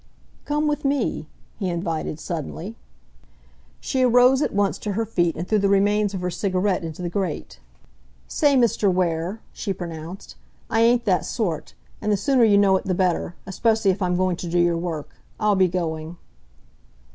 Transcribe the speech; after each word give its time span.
"Come 0.45 0.65
with 0.67 0.83
me," 0.83 1.27
he 1.59 1.69
invited 1.69 2.19
suddenly. 2.19 2.75
She 3.79 4.01
arose 4.01 4.41
at 4.41 4.51
once 4.51 4.79
to 4.79 4.93
her 4.93 5.05
feet 5.05 5.35
and 5.35 5.47
threw 5.47 5.59
the 5.59 5.69
remains 5.69 6.15
of 6.15 6.21
her 6.21 6.31
cigarette 6.31 6.83
into 6.83 7.03
the 7.03 7.07
grate. 7.09 7.59
"Say, 8.27 8.55
Mr. 8.55 8.91
Ware," 8.91 9.41
she 9.53 9.73
pronounced, 9.73 10.33
"I 10.71 10.81
ain't 10.81 11.05
that 11.05 11.23
sort, 11.23 11.75
and 12.01 12.11
the 12.11 12.17
sooner 12.17 12.43
you 12.43 12.57
know 12.57 12.77
it 12.77 12.85
the 12.85 12.95
better, 12.95 13.35
especially 13.45 13.91
if 13.91 14.01
I'm 14.01 14.17
going 14.17 14.37
to 14.37 14.49
do 14.49 14.57
your 14.57 14.75
work. 14.75 15.17
I'll 15.39 15.53
be 15.55 15.67
going." 15.67 16.17